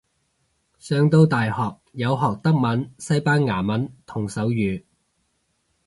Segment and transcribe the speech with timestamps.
[0.79, 4.83] 上到大學有學德文西班牙文同手語